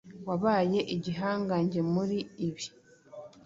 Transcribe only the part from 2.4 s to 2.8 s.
ibi.